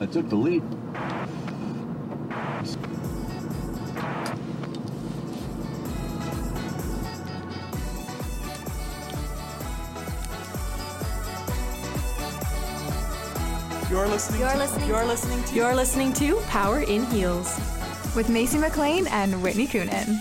[0.00, 0.62] I took the lead.
[13.90, 14.40] You're listening.
[14.40, 15.54] You're to, listening- You're listening to.
[15.54, 17.58] You're listening to Power in Heels.
[18.16, 20.18] with Macy McLean and Whitney Coonan.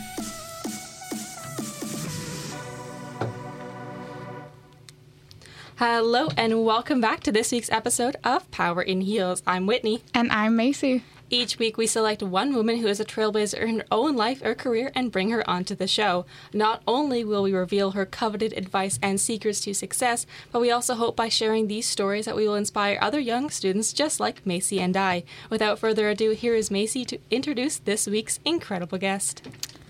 [5.80, 9.44] Hello, and welcome back to this week's episode of Power in Heels.
[9.46, 10.02] I'm Whitney.
[10.12, 11.04] And I'm Macy.
[11.30, 14.56] Each week, we select one woman who is a trailblazer in her own life or
[14.56, 16.26] career and bring her onto the show.
[16.52, 20.96] Not only will we reveal her coveted advice and secrets to success, but we also
[20.96, 24.80] hope by sharing these stories that we will inspire other young students just like Macy
[24.80, 25.26] and I.
[25.52, 29.44] Without further ado, here is Macy to introduce this week's incredible guest.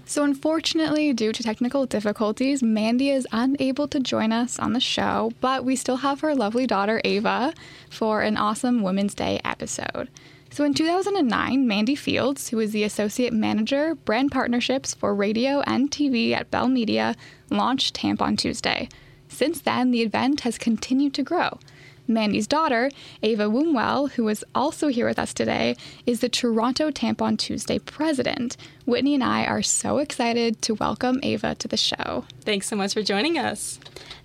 [0.10, 5.34] So, unfortunately, due to technical difficulties, Mandy is unable to join us on the show,
[5.42, 7.54] but we still have her lovely daughter, Ava,
[7.90, 10.08] for an awesome Women's Day episode.
[10.50, 15.92] So, in 2009, Mandy Fields, who is the Associate Manager, Brand Partnerships for Radio and
[15.92, 17.14] TV at Bell Media,
[17.50, 18.88] launched Tampon Tuesday.
[19.28, 21.60] Since then, the event has continued to grow.
[22.08, 22.90] Mandy's daughter,
[23.22, 28.58] Ava Woomwell, who is also here with us today, is the Toronto Tampon Tuesday president.
[28.86, 32.26] Whitney and I are so excited to welcome Ava to the show.
[32.42, 33.80] Thanks so much for joining us.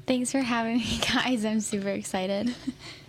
[0.06, 1.44] Thanks for having me, guys.
[1.44, 2.54] I'm super excited.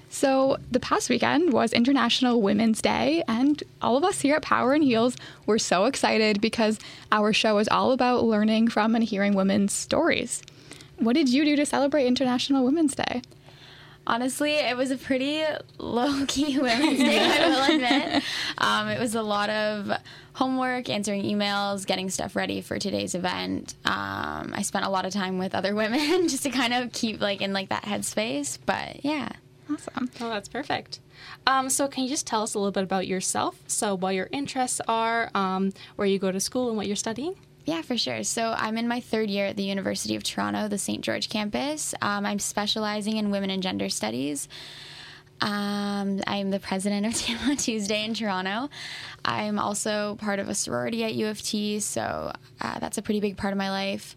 [0.10, 4.74] So, the past weekend was International Women's Day, and all of us here at Power
[4.74, 5.16] and Heels
[5.48, 6.80] were so excited because
[7.12, 10.44] our show is all about learning from and hearing women's stories.
[11.00, 13.24] What did you do to celebrate International Women's Day?
[14.06, 15.44] Honestly, it was a pretty
[15.78, 18.24] low key Women's Day, I will admit.
[18.58, 19.92] Um, it was a lot of
[20.34, 23.76] homework, answering emails, getting stuff ready for today's event.
[23.86, 27.22] Um, I spent a lot of time with other women just to kind of keep
[27.22, 28.58] like in like that headspace.
[28.66, 29.30] But yeah.
[29.72, 30.10] Awesome.
[30.20, 31.00] Oh, that's perfect.
[31.48, 33.58] Um, so, can you just tell us a little bit about yourself?
[33.68, 37.36] So, what your interests are, um, where you go to school, and what you're studying?
[37.66, 38.24] Yeah, for sure.
[38.24, 41.02] So I'm in my third year at the University of Toronto, the St.
[41.02, 41.94] George campus.
[42.02, 44.50] Um, I'm specializing in women and gender studies.
[45.40, 48.70] Um, I'm the president of Tampon Tuesday in Toronto.
[49.24, 53.20] I'm also part of a sorority at U of T, so uh, that's a pretty
[53.20, 54.16] big part of my life.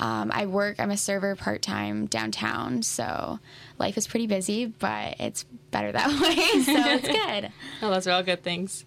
[0.00, 3.38] Um, I work, I'm a server part time downtown, so
[3.78, 7.08] life is pretty busy, but it's better that way, so it's
[7.42, 7.52] good.
[7.80, 8.84] Oh, those are all good things.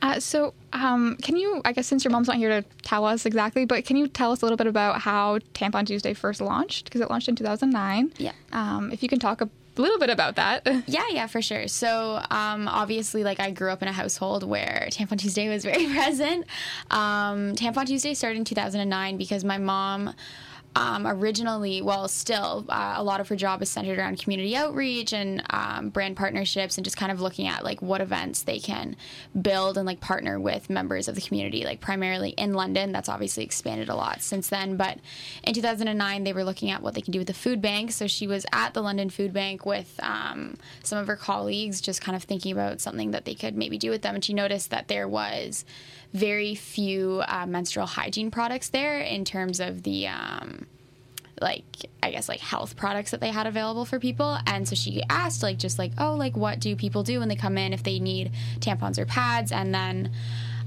[0.00, 3.26] Uh, so, um, can you, I guess since your mom's not here to tell us
[3.26, 6.84] exactly, but can you tell us a little bit about how Tampon Tuesday first launched?
[6.84, 8.12] Because it launched in 2009.
[8.18, 8.32] Yeah.
[8.52, 10.66] Um, if you can talk a little bit about that.
[10.86, 11.68] Yeah, yeah, for sure.
[11.68, 15.86] So, um, obviously, like I grew up in a household where Tampon Tuesday was very
[15.94, 16.46] present.
[16.90, 20.14] Um, Tampon Tuesday started in 2009 because my mom.
[20.78, 25.12] Um, originally, well, still, uh, a lot of her job is centered around community outreach
[25.12, 28.94] and um, brand partnerships, and just kind of looking at like what events they can
[29.42, 31.64] build and like partner with members of the community.
[31.64, 34.76] Like primarily in London, that's obviously expanded a lot since then.
[34.76, 34.98] But
[35.42, 37.90] in 2009, they were looking at what they can do with the food bank.
[37.90, 42.00] So she was at the London Food Bank with um, some of her colleagues, just
[42.00, 44.14] kind of thinking about something that they could maybe do with them.
[44.14, 45.64] And she noticed that there was
[46.12, 50.66] very few uh, menstrual hygiene products there in terms of the um,
[51.40, 51.64] like
[52.02, 54.38] I guess like health products that they had available for people.
[54.46, 57.36] And so she asked like just like, oh, like what do people do when they
[57.36, 59.52] come in if they need tampons or pads?
[59.52, 60.12] And then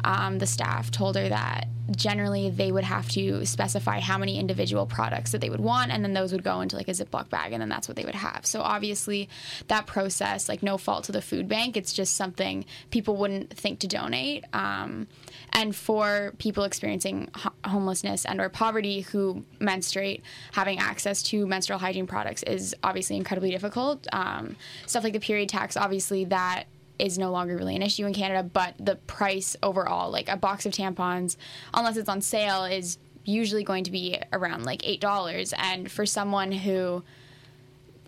[0.03, 4.85] um, the staff told her that generally they would have to specify how many individual
[4.85, 7.53] products that they would want and then those would go into like a ziploc bag
[7.53, 8.45] and then that's what they would have.
[8.45, 9.29] So obviously
[9.67, 11.75] that process like no fault to the food bank.
[11.75, 14.45] It's just something people wouldn't think to donate.
[14.53, 15.07] Um,
[15.53, 20.23] and for people experiencing ho- homelessness and or poverty who menstruate
[20.53, 24.07] having access to menstrual hygiene products is obviously incredibly difficult.
[24.13, 26.65] Um, stuff like the period tax obviously that
[27.01, 30.65] is no longer really an issue in Canada, but the price overall, like a box
[30.65, 31.35] of tampons,
[31.73, 35.53] unless it's on sale, is usually going to be around like $8.
[35.57, 37.03] And for someone who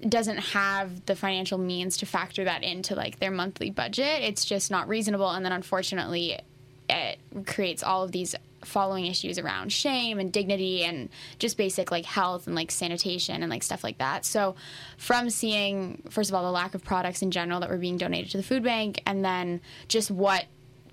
[0.08, 4.70] doesn't have the financial means to factor that into like their monthly budget, it's just
[4.70, 5.30] not reasonable.
[5.30, 6.40] And then unfortunately,
[6.88, 8.36] it creates all of these
[8.66, 13.50] following issues around shame and dignity and just basic like health and like sanitation and
[13.50, 14.26] like stuff like that.
[14.26, 14.56] So
[14.98, 18.32] from seeing first of all the lack of products in general that were being donated
[18.32, 20.46] to the food bank and then just what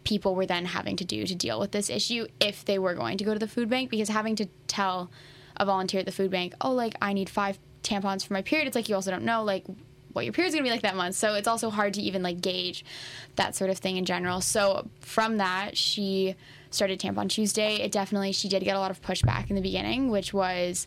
[0.05, 3.19] people were then having to do to deal with this issue if they were going
[3.19, 5.11] to go to the food bank because having to tell
[5.57, 8.67] a volunteer at the food bank, "Oh, like I need 5 tampons for my period."
[8.67, 9.65] It's like you also don't know like
[10.13, 11.15] what your period's gonna be like that month.
[11.15, 12.85] So it's also hard to even like gauge
[13.37, 14.41] that sort of thing in general.
[14.41, 16.35] So from that, she
[16.71, 17.77] started Tampon Tuesday.
[17.77, 20.87] It definitely she did get a lot of pushback in the beginning, which was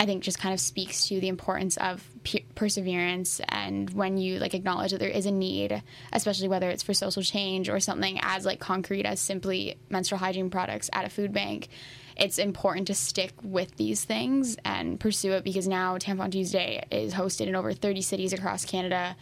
[0.00, 4.38] I think just kind of speaks to the importance of pe- perseverance and when you
[4.38, 5.82] like acknowledge that there is a need
[6.14, 10.48] especially whether it's for social change or something as like concrete as simply menstrual hygiene
[10.48, 11.68] products at a food bank
[12.16, 17.12] it's important to stick with these things and pursue it because now tampon tuesday is
[17.12, 19.14] hosted in over 30 cities across canada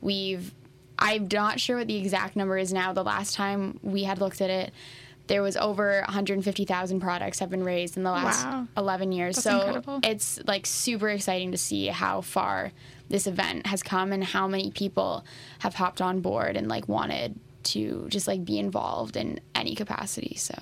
[0.00, 0.54] we've
[0.96, 4.40] i'm not sure what the exact number is now the last time we had looked
[4.40, 4.72] at it
[5.30, 8.66] there was over 150,000 products have been raised in the last Wow.
[8.76, 9.36] 11 years.
[9.36, 10.00] That's so incredible.
[10.02, 12.72] it's like super exciting to see how far
[13.08, 15.24] this event has come and how many people
[15.60, 20.34] have hopped on board and like wanted to just like be involved in any capacity.
[20.36, 20.54] So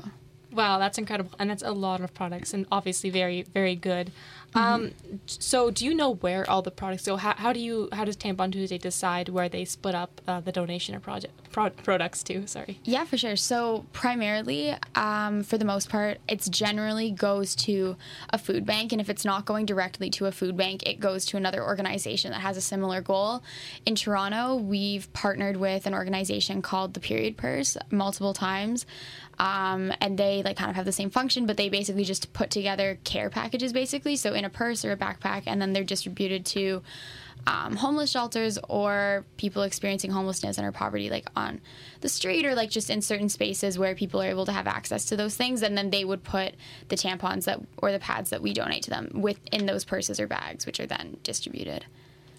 [0.53, 4.11] Wow, that's incredible, and that's a lot of products, and obviously very, very good.
[4.55, 4.93] Um,
[5.27, 7.17] so, do you know where all the products go?
[7.17, 10.53] How, how do you how does Tampon Tuesday decide where they split up uh, the
[10.53, 12.47] donation or project pro- products to?
[12.47, 12.81] Sorry.
[12.85, 13.37] Yeah, for sure.
[13.37, 17.97] So primarily, um, for the most part, it's generally goes to
[18.31, 21.27] a food bank, and if it's not going directly to a food bank, it goes
[21.27, 23.43] to another organization that has a similar goal.
[23.85, 28.87] In Toronto, we've partnered with an organization called the Period Purse multiple times.
[29.39, 32.51] Um, and they like kind of have the same function, but they basically just put
[32.51, 34.17] together care packages, basically.
[34.17, 36.83] So in a purse or a backpack, and then they're distributed to
[37.47, 41.61] um, homeless shelters or people experiencing homelessness and or poverty like on
[42.01, 45.07] the street or like just in certain spaces where people are able to have access
[45.07, 46.55] to those things and then they would put
[46.89, 50.27] the tampons that or the pads that we donate to them within those purses or
[50.27, 51.87] bags which are then distributed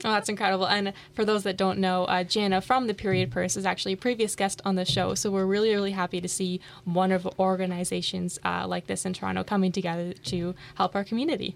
[0.05, 0.65] Oh, that's incredible.
[0.65, 3.97] And for those that don't know, uh, Jana from the Period Purse is actually a
[3.97, 5.13] previous guest on the show.
[5.13, 9.73] So we're really, really happy to see wonderful organizations uh, like this in Toronto coming
[9.73, 11.53] together to help our community.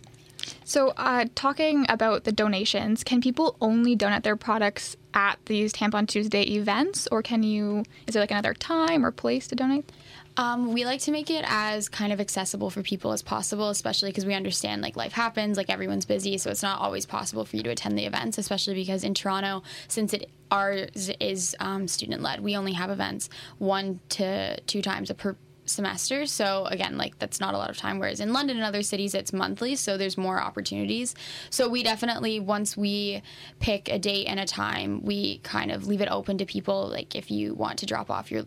[0.66, 6.08] So, uh, talking about the donations, can people only donate their products at these Tampon
[6.08, 7.84] Tuesday events, or can you?
[8.08, 9.90] Is there like another time or place to donate?
[10.36, 14.10] Um, we like to make it as kind of accessible for people as possible, especially
[14.10, 17.56] because we understand like life happens, like everyone's busy, so it's not always possible for
[17.56, 22.22] you to attend the events, especially because in Toronto, since it ours is um, student
[22.22, 26.26] led, we only have events one to two times a per semester.
[26.26, 28.00] So again, like that's not a lot of time.
[28.00, 31.16] Whereas in London and other cities, it's monthly, so there's more opportunities.
[31.50, 33.22] So we definitely once we
[33.60, 36.88] pick a date and a time, we kind of leave it open to people.
[36.88, 38.46] Like if you want to drop off your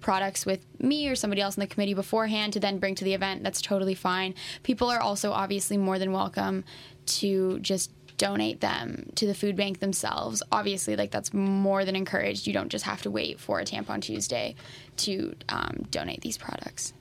[0.00, 3.14] products with me or somebody else in the committee beforehand to then bring to the
[3.14, 4.34] event, that's totally fine.
[4.62, 6.64] People are also obviously more than welcome
[7.06, 10.42] to just donate them to the food bank themselves.
[10.52, 12.46] Obviously, like that's more than encouraged.
[12.46, 14.54] You don't just have to wait for a Tampon Tuesday
[14.98, 16.92] to um, donate these products.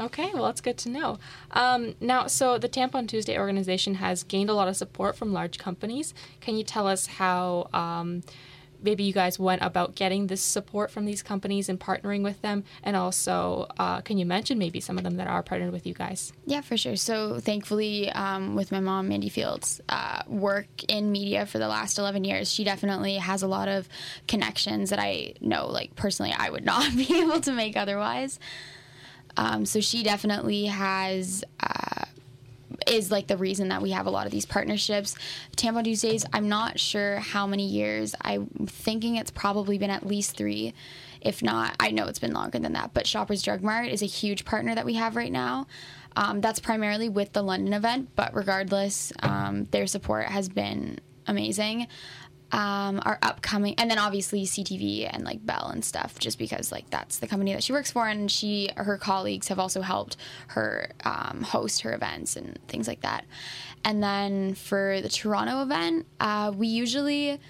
[0.00, 1.18] Okay, well, that's good to know.
[1.50, 5.58] Um, now, so the Tampon Tuesday organization has gained a lot of support from large
[5.58, 6.14] companies.
[6.40, 8.22] Can you tell us how um,
[8.82, 12.64] maybe you guys went about getting this support from these companies and partnering with them?
[12.82, 15.94] And also, uh, can you mention maybe some of them that are partnered with you
[15.94, 16.32] guys?
[16.46, 16.96] Yeah, for sure.
[16.96, 21.98] So thankfully, um, with my mom, Mandy Fields, uh, work in media for the last
[21.98, 23.88] 11 years, she definitely has a lot of
[24.28, 28.38] connections that I know, like personally, I would not be able to make otherwise.
[29.36, 31.44] Um, so she definitely has.
[31.60, 32.04] Uh,
[32.86, 35.16] is like the reason that we have a lot of these partnerships.
[35.56, 38.14] Tampon Tuesdays, I'm not sure how many years.
[38.20, 40.74] I'm thinking it's probably been at least three.
[41.20, 42.94] If not, I know it's been longer than that.
[42.94, 45.66] But Shoppers Drug Mart is a huge partner that we have right now.
[46.16, 51.86] Um, that's primarily with the London event, but regardless, um, their support has been amazing.
[52.52, 56.90] Um, our upcoming, and then obviously CTV and like Bell and stuff, just because like
[56.90, 60.16] that's the company that she works for, and she her colleagues have also helped
[60.48, 63.24] her um, host her events and things like that.
[63.84, 67.40] And then for the Toronto event, uh, we usually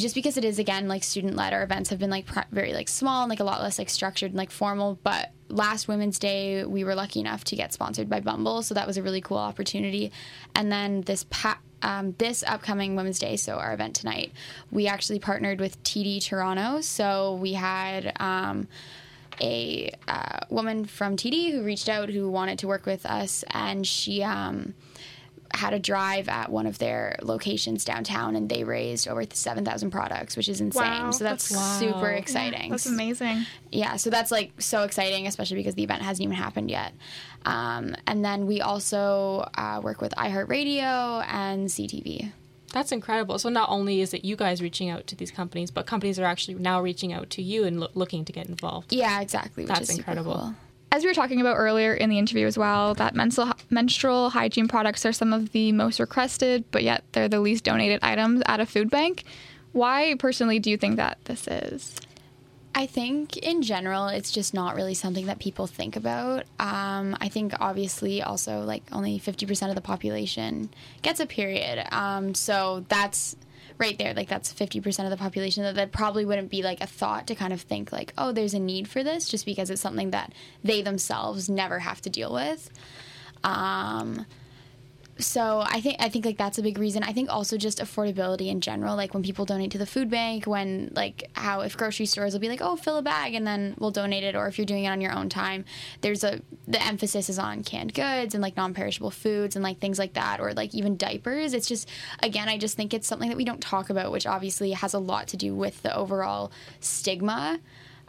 [0.00, 2.88] just because it is again like student led our events have been like very like
[2.88, 6.64] small and like a lot less like structured and like formal but last women's day
[6.64, 9.36] we were lucky enough to get sponsored by bumble so that was a really cool
[9.38, 10.10] opportunity.
[10.54, 14.32] And then this pa- um, this upcoming women's day so our event tonight
[14.70, 16.80] we actually partnered with td toronto.
[16.80, 18.66] So we had um,
[19.40, 23.86] a uh, woman from td who reached out who wanted to work with us and
[23.86, 24.74] she um,
[25.54, 30.36] had a drive at one of their locations downtown and they raised over 7,000 products,
[30.36, 30.82] which is insane.
[30.82, 32.18] Wow, so that's, that's- super Wow.
[32.18, 32.70] exciting.
[32.70, 33.46] That's amazing.
[33.70, 36.92] Yeah, so that's like so exciting, especially because the event hasn't even happened yet.
[37.44, 42.32] Um, and then we also uh, work with iHeartRadio and CTV.
[42.72, 43.38] That's incredible.
[43.38, 46.24] So not only is it you guys reaching out to these companies, but companies are
[46.24, 48.92] actually now reaching out to you and lo- looking to get involved.
[48.92, 49.64] Yeah, exactly.
[49.64, 50.34] Which That's is super incredible.
[50.34, 50.54] cool.
[50.92, 54.68] As we were talking about earlier in the interview as well, that menstrual, menstrual hygiene
[54.68, 58.60] products are some of the most requested, but yet they're the least donated items at
[58.60, 59.24] a food bank.
[59.72, 61.98] Why, personally, do you think that this is?
[62.74, 66.44] I think in general, it's just not really something that people think about.
[66.60, 70.68] Um, I think obviously also like only 50% of the population
[71.00, 71.86] gets a period.
[71.90, 73.34] Um, so that's
[73.82, 76.86] right there, like that's 50% of the population that, that probably wouldn't be like a
[76.86, 79.82] thought to kind of think like, oh, there's a need for this just because it's
[79.82, 82.70] something that they themselves never have to deal with.
[83.42, 84.24] Um,
[85.18, 87.02] so I think I think like that's a big reason.
[87.02, 88.96] I think also just affordability in general.
[88.96, 92.40] Like when people donate to the food bank, when like how if grocery stores will
[92.40, 94.84] be like, oh, fill a bag and then we'll donate it, or if you're doing
[94.84, 95.64] it on your own time,
[96.00, 99.98] there's a the emphasis is on canned goods and like non-perishable foods and like things
[99.98, 101.52] like that, or like even diapers.
[101.52, 101.88] It's just
[102.22, 104.98] again, I just think it's something that we don't talk about, which obviously has a
[104.98, 107.60] lot to do with the overall stigma.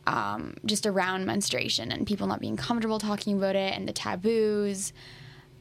[0.05, 4.91] Um, just around menstruation and people not being comfortable talking about it and the taboos.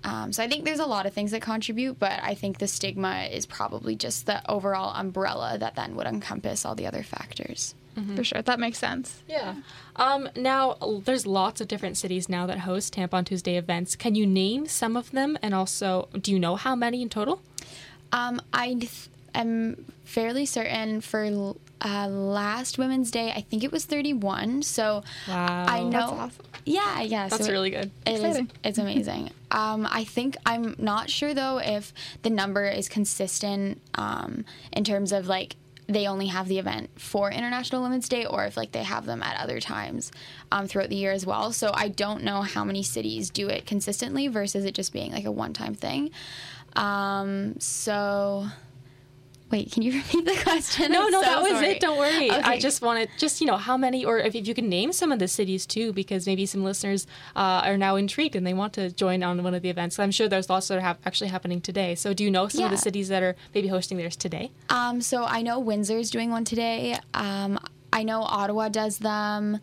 [0.05, 2.67] Um, so I think there's a lot of things that contribute, but I think the
[2.67, 7.75] stigma is probably just the overall umbrella that then would encompass all the other factors.
[8.17, 9.23] For sure, that makes sense.
[9.29, 9.57] Yeah.
[9.97, 13.97] Um, now, there's lots of different cities now that host Tampon Tuesday events.
[13.97, 15.37] Can you name some of them?
[15.43, 17.43] And also, do you know how many in total?
[18.11, 21.55] Um, I th- am fairly certain for
[21.85, 24.63] uh, last Women's Day, I think it was 31.
[24.63, 25.67] So Wow.
[25.69, 25.91] I know.
[25.91, 26.47] That's awesome.
[26.65, 27.29] Yeah, yeah.
[27.29, 27.91] That's so really good.
[28.07, 28.41] It is.
[28.65, 29.31] It's amazing.
[29.53, 31.93] Um, I think I'm not sure though if
[32.23, 37.31] the number is consistent um, in terms of like they only have the event for
[37.31, 40.11] International Women's Day or if like they have them at other times
[40.51, 41.53] um, throughout the year as well.
[41.53, 45.27] So I don't know how many cities do it consistently versus it just being like
[45.27, 46.11] a one-time thing.
[46.75, 48.47] Um, so.
[49.53, 50.91] Wait, can you repeat the question?
[50.91, 51.67] No, I'm no, so that was sorry.
[51.69, 51.81] it.
[51.81, 52.31] Don't worry.
[52.31, 55.13] I just wanted, just, you know, how many, or if, if you can name some
[55.13, 57.07] of the cities too, because maybe some listeners
[57.37, 59.99] uh, are now intrigued and they want to join on one of the events.
[59.99, 61.95] I'm sure there's lots that are hap- actually happening today.
[61.95, 64.51] So do you know some of the cities that are maybe hosting theirs today?
[64.71, 66.97] Um, so I know Windsor's doing one today.
[67.13, 67.59] Um,
[67.93, 69.61] I know Ottawa does them.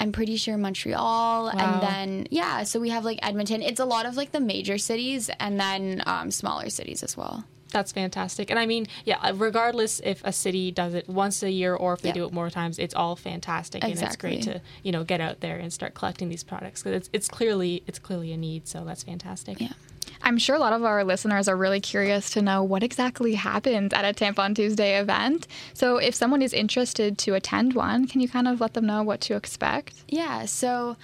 [0.00, 1.50] I'm pretty sure Montreal, Wow.
[1.52, 2.64] and then yeah.
[2.64, 3.62] So we have like Edmonton.
[3.62, 7.44] It's a lot of like the major cities, and then um, smaller cities as well.
[7.70, 8.50] That's fantastic.
[8.50, 11.92] And I mean, yeah, uh, regardless if a city does it once a year or
[11.92, 12.14] if they Yep.
[12.14, 15.40] do it more times, it's all fantastic and it's great to, you know, get out
[15.40, 18.84] there and start collecting these products because it's, it's clearly it's clearly a need, so
[18.84, 19.60] that's fantastic.
[19.60, 19.72] Yeah.
[20.22, 23.92] I'm sure a lot of our listeners are really curious to know what exactly happens
[23.92, 25.46] at a Tampon Tuesday event.
[25.74, 29.02] So, if someone is interested to attend one, can you kind of let them know
[29.02, 29.94] what to expect?
[30.08, 30.46] Yeah.
[30.46, 30.96] So,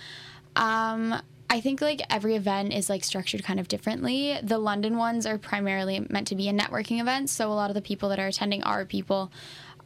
[0.57, 4.39] um, I think like every event is like structured kind of differently.
[4.43, 7.31] The London ones are primarily meant to be a networking event.
[7.31, 9.31] So a lot of the people that are attending are people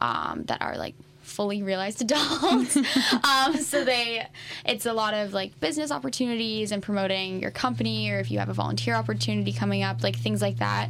[0.01, 2.75] um, that are like fully realized adults.
[3.23, 4.25] um, so they,
[4.65, 8.49] it's a lot of like business opportunities and promoting your company, or if you have
[8.49, 10.89] a volunteer opportunity coming up, like things like that.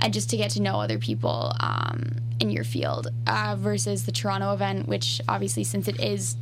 [0.00, 4.12] And just to get to know other people um, in your field uh, versus the
[4.12, 6.36] Toronto event, which obviously, since it is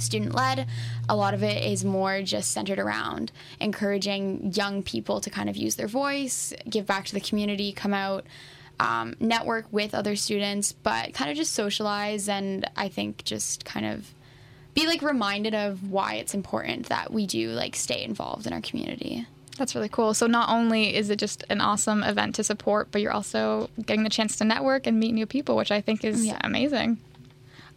[0.00, 0.66] student led.
[1.08, 5.56] A lot of it is more just centered around encouraging young people to kind of
[5.56, 8.24] use their voice, give back to the community, come out,
[8.80, 13.86] um, network with other students, but kind of just socialize and I think just kind
[13.86, 14.12] of
[14.74, 18.60] be like reminded of why it's important that we do like stay involved in our
[18.60, 19.26] community.
[19.56, 20.14] That's really cool.
[20.14, 24.04] So, not only is it just an awesome event to support, but you're also getting
[24.04, 26.38] the chance to network and meet new people, which I think is Yeah.
[26.44, 26.98] amazing.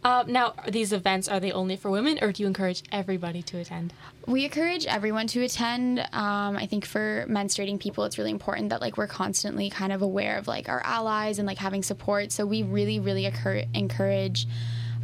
[0.04, 3.58] Uh, now, these events are they only for women, or do you encourage everybody to
[3.58, 3.92] attend?
[4.26, 6.00] We encourage everyone to attend.
[6.00, 10.02] Um, I think for menstruating people, it's really important that like we're constantly kind of
[10.02, 12.32] aware of like our allies and like having support.
[12.32, 14.48] So we really, really occur- encourage.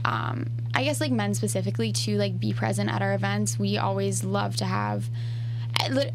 [0.04, 3.58] Um, I guess like men specifically to like be present at our events.
[3.58, 5.08] We always love to have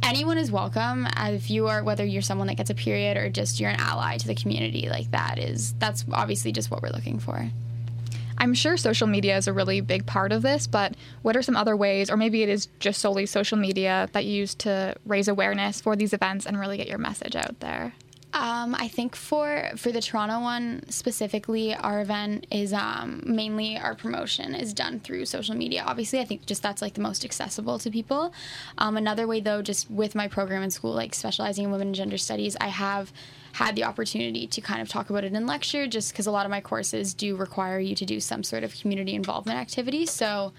[0.03, 3.61] anyone is welcome if you are whether you're someone that gets a period or just
[3.61, 7.17] you're an ally to the community like that is that's obviously just what we're looking
[7.17, 7.49] for
[8.43, 11.55] I'm sure social media is a really big part of this, but what are some
[11.55, 15.29] other ways, or maybe it is just solely social media, that you use to raise
[15.29, 17.93] awareness for these events and really get your message out there?
[18.33, 23.93] Um, I think for for the Toronto one specifically, our event is um, mainly our
[23.93, 25.83] promotion is done through social media.
[25.85, 28.33] Obviously, I think just that's like the most accessible to people.
[28.79, 31.95] Um, another way, though, just with my program in school, like specializing in women and
[31.95, 33.13] gender studies, I have
[33.53, 36.47] had the opportunity to kind of talk about it in lecture, just because a lot
[36.47, 40.07] of my courses do require you to do some sort of community involvement activity.
[40.07, 40.53] So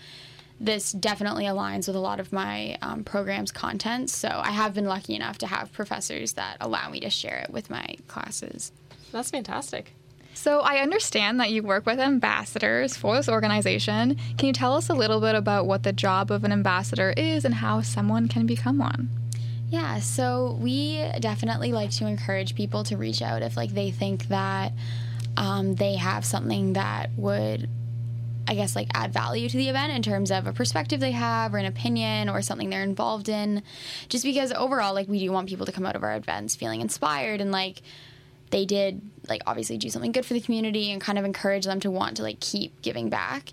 [0.60, 4.10] this definitely aligns with a lot of my um, program's content.
[4.10, 7.50] So I have been lucky enough to have professors that allow me to share it
[7.50, 8.72] with my classes.
[9.12, 9.92] That's fantastic.
[10.36, 14.16] So, I understand that you work with ambassadors for this organization.
[14.36, 17.44] Can you tell us a little bit about what the job of an ambassador is
[17.44, 19.10] and how someone can become one?
[19.70, 24.26] Yeah, so we definitely like to encourage people to reach out if like they think
[24.28, 24.72] that
[25.36, 27.68] um, they have something that would
[28.46, 31.54] I guess like add value to the event in terms of a perspective they have
[31.54, 33.62] or an opinion or something they're involved in.
[34.08, 36.80] Just because overall, like we do want people to come out of our events feeling
[36.80, 37.82] inspired and like
[38.50, 41.80] they did like obviously do something good for the community and kind of encourage them
[41.80, 43.52] to want to like keep giving back.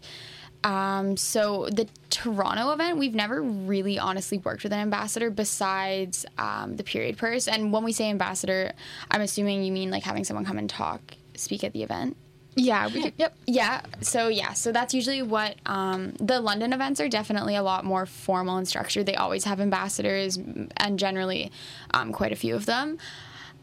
[0.63, 6.75] Um, so the Toronto event, we've never really honestly worked with an ambassador besides um,
[6.75, 7.47] the period purse.
[7.47, 8.73] And when we say ambassador,
[9.09, 11.01] I'm assuming you mean like having someone come and talk,
[11.35, 12.15] speak at the event.
[12.55, 13.35] Yeah, we could, yep.
[13.47, 13.81] Yeah.
[14.01, 14.53] So yeah.
[14.53, 17.07] So that's usually what um, the London events are.
[17.07, 19.05] Definitely a lot more formal and structured.
[19.05, 21.51] They always have ambassadors, and generally,
[21.93, 22.97] um, quite a few of them.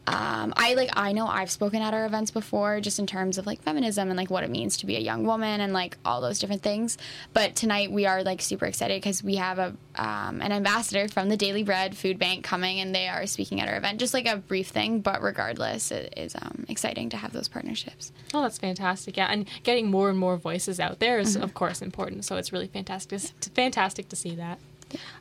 [0.09, 3.45] Um, I like I know I've spoken at our events before, just in terms of
[3.45, 6.19] like feminism and like what it means to be a young woman and like all
[6.19, 6.97] those different things.
[7.33, 11.29] But tonight we are like super excited because we have a um, an ambassador from
[11.29, 13.99] the Daily Bread Food Bank coming, and they are speaking at our event.
[13.99, 18.11] Just like a brief thing, but regardless, it is um, exciting to have those partnerships.
[18.33, 19.15] Oh, that's fantastic!
[19.15, 22.25] Yeah, and getting more and more voices out there is, of course, important.
[22.25, 23.21] So it's really fantastic.
[23.41, 24.59] To, fantastic to see that.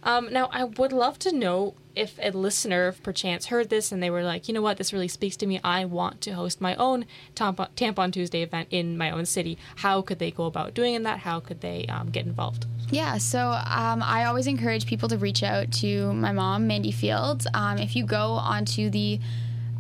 [0.03, 4.11] Um, now, I would love to know if a listener, perchance, heard this and they
[4.11, 5.61] were like, you know what, this really speaks to me.
[5.65, 9.59] I want to host my own Tampon, Tampon Tuesday event in my own city.
[9.77, 11.19] How could they go about doing that?
[11.19, 12.67] How could they um, get involved?
[12.91, 17.47] Yeah, so um, I always encourage people to reach out to my mom, Mandy Fields.
[17.53, 19.21] Um, if you go onto the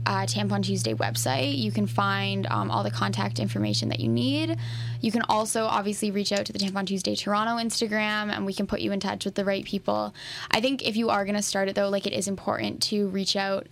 [0.08, 1.58] uh, Tampon Tuesday website.
[1.58, 4.56] You can find um, all the contact information that you need.
[5.02, 8.66] You can also obviously reach out to the Tampon Tuesday Toronto Instagram and we can
[8.66, 10.14] put you in touch with the right people.
[10.50, 13.08] I think if you are going to start it though, like it is important to
[13.08, 13.66] reach out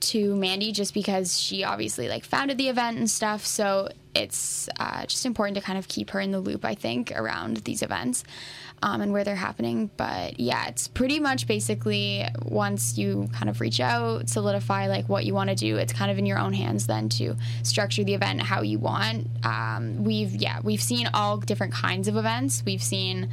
[0.00, 3.46] to Mandy just because she obviously like founded the event and stuff.
[3.46, 7.12] So it's uh, just important to kind of keep her in the loop, I think,
[7.14, 8.24] around these events
[8.82, 9.90] um, and where they're happening.
[9.96, 15.24] But yeah, it's pretty much basically once you kind of reach out, solidify like what
[15.24, 18.14] you want to do, it's kind of in your own hands then to structure the
[18.14, 19.28] event how you want.
[19.44, 22.62] Um, we've, yeah, we've seen all different kinds of events.
[22.64, 23.30] We've seen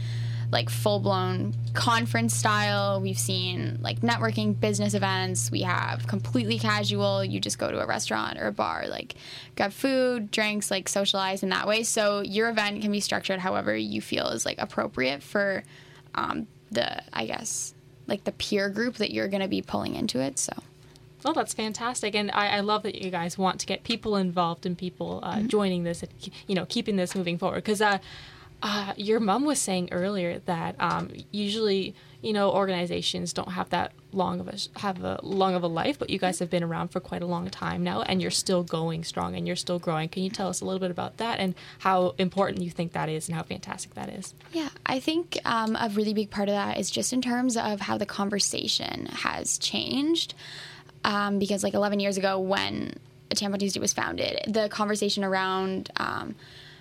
[0.51, 3.01] like full blown conference style.
[3.01, 5.51] We've seen like networking business events.
[5.51, 7.23] We have completely casual.
[7.23, 9.15] You just go to a restaurant or a bar, like
[9.55, 11.83] grab food, drinks, like socialize in that way.
[11.83, 15.63] So your event can be structured however you feel is like appropriate for
[16.15, 17.73] um, the, I guess,
[18.07, 20.39] like the peer group that you're going to be pulling into it.
[20.39, 20.53] So.
[21.25, 24.65] Oh, that's fantastic, and I, I, love that you guys want to get people involved
[24.67, 25.47] and people uh, mm-hmm.
[25.47, 26.11] joining this, and,
[26.45, 27.63] you know, keeping this moving forward.
[27.63, 27.97] Because uh,
[28.61, 33.91] uh, your mom was saying earlier that um, usually, you know, organizations don't have that
[34.11, 36.87] long of a have a long of a life, but you guys have been around
[36.87, 40.09] for quite a long time now, and you're still going strong and you're still growing.
[40.09, 43.09] Can you tell us a little bit about that and how important you think that
[43.09, 44.33] is and how fantastic that is?
[44.51, 47.81] Yeah, I think um, a really big part of that is just in terms of
[47.81, 50.33] how the conversation has changed.
[51.03, 52.95] Um, because like 11 years ago, when
[53.29, 56.35] Tampon Tuesday was founded, the conversation around um,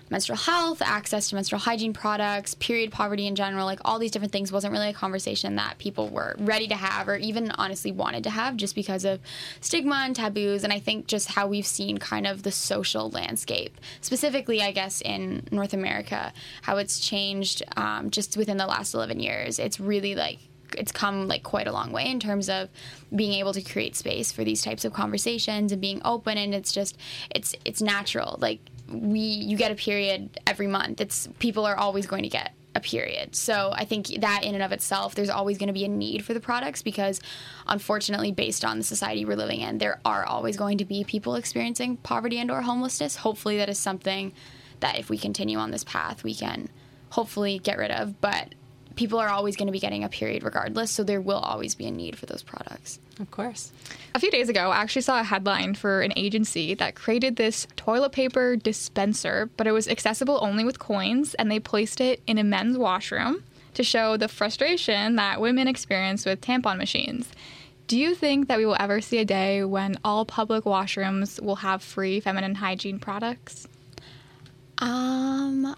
[0.09, 4.31] menstrual health, access to menstrual hygiene products, period poverty in general, like all these different
[4.31, 8.23] things wasn't really a conversation that people were ready to have or even honestly wanted
[8.23, 9.19] to have just because of
[9.61, 10.63] stigma and taboos.
[10.63, 15.01] And I think just how we've seen kind of the social landscape, specifically, I guess,
[15.01, 19.59] in North America, how it's changed um, just within the last 11 years.
[19.59, 20.39] It's really like
[20.77, 22.69] it's come like quite a long way in terms of
[23.15, 26.71] being able to create space for these types of conversations and being open and it's
[26.71, 26.97] just
[27.33, 31.01] it's it's natural like we you get a period every month.
[31.01, 33.35] It's people are always going to get a period.
[33.35, 36.23] So I think that in and of itself, there's always going to be a need
[36.23, 37.19] for the products because,
[37.65, 41.35] unfortunately, based on the society we're living in, there are always going to be people
[41.35, 43.17] experiencing poverty and/or homelessness.
[43.17, 44.31] Hopefully, that is something
[44.79, 46.69] that if we continue on this path, we can
[47.09, 48.21] hopefully get rid of.
[48.21, 48.53] But
[48.97, 51.85] people are always going to be getting a period regardless, so there will always be
[51.87, 52.99] a need for those products.
[53.19, 53.71] Of course.
[54.13, 57.67] A few days ago, I actually saw a headline for an agency that created this
[57.77, 62.37] toilet paper dispenser, but it was accessible only with coins, and they placed it in
[62.37, 63.43] a men's washroom
[63.75, 67.29] to show the frustration that women experience with tampon machines.
[67.87, 71.57] Do you think that we will ever see a day when all public washrooms will
[71.57, 73.67] have free feminine hygiene products?
[74.79, 75.75] Um,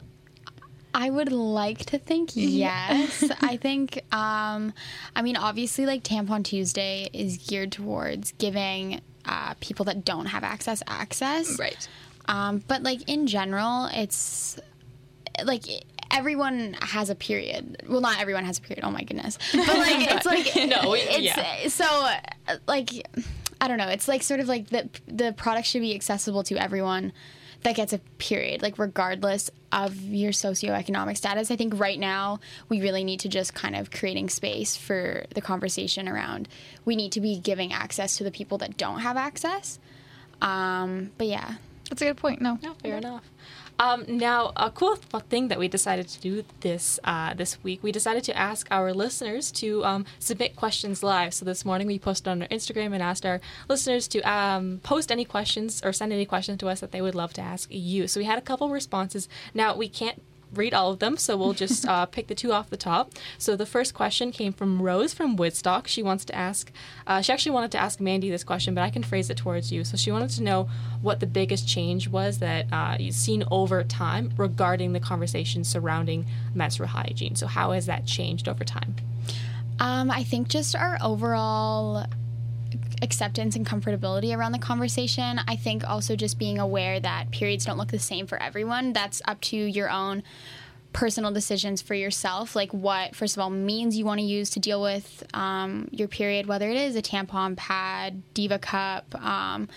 [0.93, 3.23] I would like to think yes.
[3.41, 4.73] I think, um,
[5.15, 10.43] I mean, obviously, like Tampon Tuesday is geared towards giving uh, people that don't have
[10.43, 11.60] access access.
[11.60, 11.88] Right.
[12.28, 14.60] Um, but like in general, it's
[15.43, 15.63] like
[16.12, 17.84] everyone has a period.
[17.88, 18.84] Well, not everyone has a period.
[18.84, 19.38] Oh my goodness.
[19.54, 21.67] But like it's like no, it's yeah.
[21.67, 22.91] so like
[23.62, 23.88] I don't know.
[23.88, 27.13] It's like sort of like the the product should be accessible to everyone
[27.63, 31.51] that gets a period, like regardless of your socioeconomic status.
[31.51, 35.41] I think right now we really need to just kind of creating space for the
[35.41, 36.47] conversation around
[36.85, 39.77] we need to be giving access to the people that don't have access.
[40.41, 41.55] Um, but yeah.
[41.89, 42.41] That's a good point.
[42.41, 42.60] No.
[42.62, 43.23] No, fair enough.
[43.80, 47.93] Um, now, a cool thing that we decided to do this uh, this week, we
[47.93, 51.34] decided to ask our listeners to um, submit questions live.
[51.34, 55.13] So this morning we posted on our Instagram and asked our listeners to um, post
[55.13, 58.08] any questions or send any questions to us that they would love to ask you.
[58.10, 59.30] So we had a couple responses.
[59.54, 60.21] Now we can't
[60.53, 63.13] read all of them, so we'll just uh, pick the two off the top.
[63.38, 65.88] So the first question came from Rose from Woodstock.
[65.88, 66.71] She wants to ask,
[67.07, 69.71] uh, she actually wanted to ask Mandy this question, but I can phrase it towards
[69.71, 69.83] you.
[69.83, 70.69] So she wanted to know
[71.01, 76.25] what the biggest change was that uh, you've seen over time regarding the conversation surrounding
[76.53, 77.35] menstrual hygiene.
[77.35, 78.95] So how has that changed over time?
[79.79, 82.05] Um, I think just our overall
[83.01, 85.39] acceptance and comfortability around the conversation.
[85.47, 88.93] I think also just being aware that periods don't look the same for everyone.
[88.93, 90.23] That's up to your own
[90.91, 94.59] personal decisions for yourself like what first of all means you want to use to
[94.59, 99.67] deal with um, your period whether it is a tampon pad diva cup um,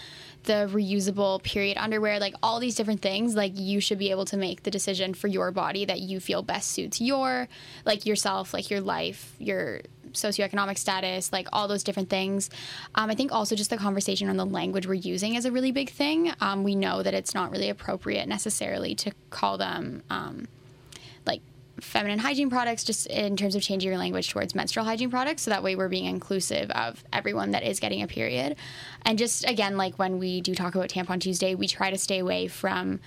[0.44, 4.38] the reusable period underwear like all these different things like you should be able to
[4.38, 7.46] make the decision for your body that you feel best suits your
[7.84, 9.82] like yourself like your life your
[10.12, 12.50] socioeconomic status, like all those different things.
[12.94, 15.72] Um, I think also just the conversation on the language we're using is a really
[15.72, 16.32] big thing.
[16.40, 20.46] Um, we know that it's not really appropriate necessarily to call them um,
[21.26, 21.40] like
[21.80, 25.42] feminine hygiene products, just in terms of changing your language towards menstrual hygiene products.
[25.42, 28.56] So that way we're being inclusive of everyone that is getting a period.
[29.02, 32.18] And just again, like when we do talk about Tampon Tuesday, we try to stay
[32.18, 33.00] away from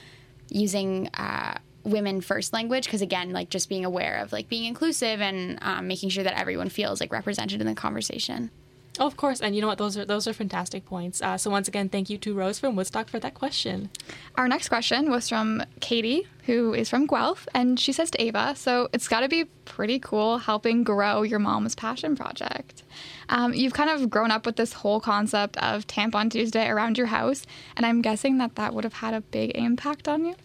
[0.49, 1.09] using.
[1.13, 5.57] Uh, women first language because again like just being aware of like being inclusive and
[5.61, 8.49] um, making sure that everyone feels like represented in the conversation
[8.97, 9.77] Oh, of course, and you know what?
[9.77, 11.21] Those are those are fantastic points.
[11.21, 13.89] Uh, so once again, thank you to Rose from Woodstock for that question.
[14.35, 18.55] Our next question was from Katie, who is from Guelph, and she says to Ava,
[18.55, 22.83] "So it's got to be pretty cool helping grow your mom's passion project.
[23.27, 27.07] Um, you've kind of grown up with this whole concept of Tampon Tuesday around your
[27.07, 27.45] house,
[27.75, 30.35] and I'm guessing that that would have had a big impact on you."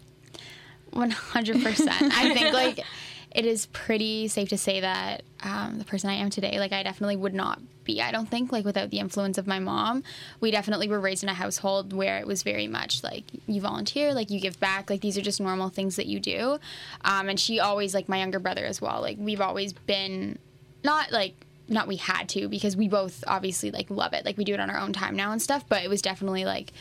[0.93, 1.89] 100%.
[1.89, 2.85] I think like
[3.33, 6.83] it is pretty safe to say that um, the person I am today, like I
[6.83, 10.03] definitely would not be, I don't think, like without the influence of my mom.
[10.41, 14.15] We definitely were raised in a household where it was very much like you volunteer,
[14.15, 16.59] like you give back, like these are just normal things that you do.
[17.05, 20.39] Um, and she always, like my younger brother as well, like we've always been
[20.83, 21.35] not like,
[21.69, 24.25] not we had to because we both obviously like love it.
[24.25, 26.45] Like we do it on our own time now and stuff, but it was definitely
[26.45, 26.73] like,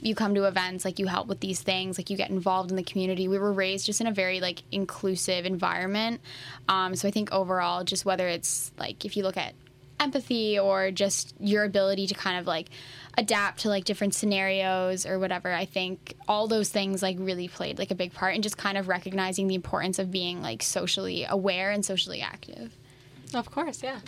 [0.00, 2.76] you come to events like you help with these things like you get involved in
[2.76, 3.28] the community.
[3.28, 6.20] We were raised just in a very like inclusive environment.
[6.68, 9.54] Um, so i think overall just whether it's like if you look at
[10.00, 12.68] empathy or just your ability to kind of like
[13.16, 17.78] adapt to like different scenarios or whatever i think all those things like really played
[17.78, 21.26] like a big part in just kind of recognizing the importance of being like socially
[21.28, 22.72] aware and socially active
[23.34, 23.98] of course yeah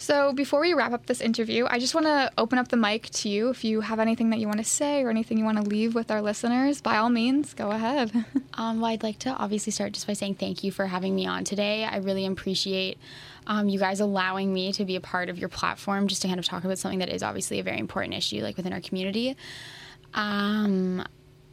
[0.00, 3.10] so, before we wrap up this interview, I just want to open up the mic
[3.10, 3.50] to you.
[3.50, 5.94] If you have anything that you want to say or anything you want to leave
[5.94, 8.10] with our listeners, by all means, go ahead.
[8.54, 11.26] um, well, I'd like to obviously start just by saying thank you for having me
[11.26, 11.84] on today.
[11.84, 12.96] I really appreciate
[13.46, 16.40] um, you guys allowing me to be a part of your platform just to kind
[16.40, 19.36] of talk about something that is obviously a very important issue, like within our community.
[20.14, 21.04] Um,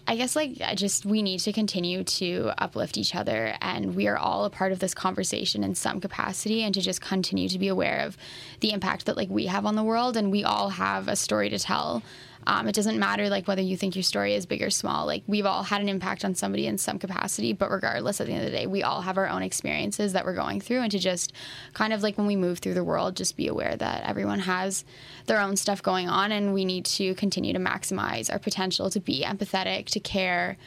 [0.09, 4.07] I guess like I just we need to continue to uplift each other and we
[4.07, 7.59] are all a part of this conversation in some capacity and to just continue to
[7.59, 8.17] be aware of
[8.61, 11.49] the impact that like we have on the world and we all have a story
[11.49, 12.03] to tell
[12.47, 15.05] um, it doesn't matter like whether you think your story is big or small.
[15.05, 18.33] Like we've all had an impact on somebody in some capacity, but regardless, at the
[18.33, 20.91] end of the day, we all have our own experiences that we're going through, and
[20.93, 21.33] to just
[21.73, 24.85] kind of like when we move through the world, just be aware that everyone has
[25.25, 29.01] their own stuff going on, and we need to continue to maximize our potential to
[29.01, 30.57] be empathetic, to care,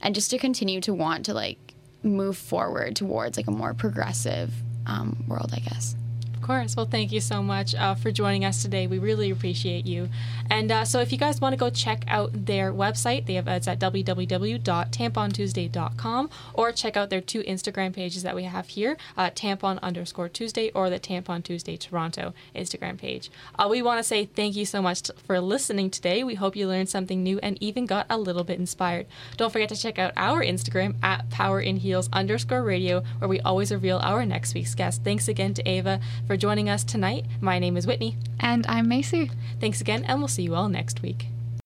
[0.00, 4.52] and just to continue to want to like move forward towards like a more progressive
[4.86, 5.96] um, world, I guess
[6.44, 6.76] course.
[6.76, 8.86] Well, thank you so much uh, for joining us today.
[8.86, 10.10] We really appreciate you.
[10.50, 13.48] And uh, so, if you guys want to go check out their website, they have
[13.48, 19.30] it's at www.tampontuesday.com, or check out their two Instagram pages that we have here, uh,
[19.30, 23.30] tampon underscore Tuesday or the Tampon Tuesday Toronto Instagram page.
[23.58, 26.22] Uh, we want to say thank you so much for listening today.
[26.22, 29.06] We hope you learned something new and even got a little bit inspired.
[29.38, 33.40] Don't forget to check out our Instagram at Power in Heels underscore radio, where we
[33.40, 35.02] always reveal our next week's guest.
[35.02, 36.00] Thanks again to Ava
[36.34, 37.24] for joining us tonight.
[37.40, 38.16] My name is Whitney.
[38.40, 39.30] And I'm Macy.
[39.60, 41.28] Thanks again, and we'll see you all next week.